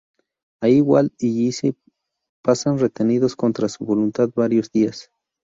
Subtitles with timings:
[0.63, 1.75] Allí, Walt y Jesse
[2.41, 5.11] pasan retenidos contra su voluntad varios días.